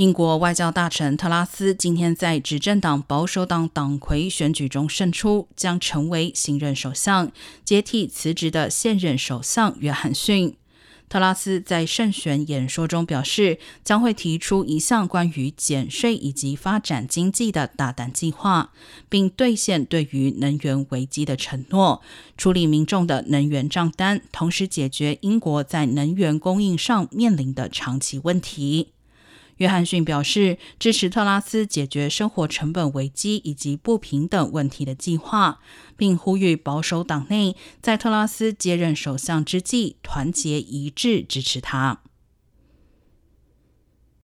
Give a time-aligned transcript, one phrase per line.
[0.00, 7.30] 英国外交大臣特拉斯今天在执政党保守党党魁选举中胜出，将成为新任首相，
[7.66, 10.56] 接替辞职的现任首相约翰逊。
[11.10, 18.72] 特拉斯在胜选演说中表示，将会提出一项关于减税以及发展经济的大胆计划，
[19.10, 22.00] 并兑现对于能源危机的承诺，
[22.38, 28.92] 处理民众的能源账单，同时解决英国在能源供应上面临的长期问题。
[29.60, 35.60] 约翰逊表示支持特拉斯解决生活成本危机以及不平等问题的计划，
[35.98, 42.00] 并呼吁保守党内在特拉斯接任首相之际团结一致支持他。